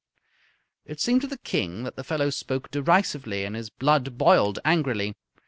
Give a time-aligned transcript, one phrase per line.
[0.83, 5.13] It seemed to the King that the fellow spoke derisively, and his blood boiled angrily.